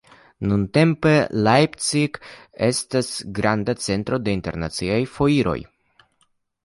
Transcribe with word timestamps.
Nuntempe 0.51 1.11
Leipzig 1.47 2.17
estas 2.69 3.11
grava 3.41 3.77
centro 3.89 4.19
de 4.29 4.35
internaciaj 4.39 5.01
foiroj. 5.19 5.59